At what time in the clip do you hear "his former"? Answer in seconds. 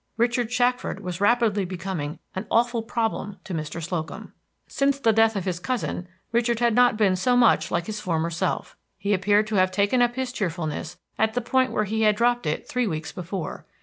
7.85-8.31